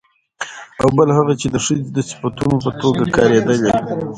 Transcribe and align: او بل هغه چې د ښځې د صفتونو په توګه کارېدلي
او 0.81 0.87
بل 0.97 1.09
هغه 1.17 1.33
چې 1.41 1.47
د 1.53 1.57
ښځې 1.65 1.87
د 1.95 1.97
صفتونو 2.09 2.55
په 2.63 2.71
توګه 2.81 3.03
کارېدلي 3.15 3.71